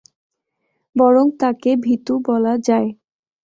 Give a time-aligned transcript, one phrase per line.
[0.95, 2.89] বরং তাকে ভীরু বলা যায়।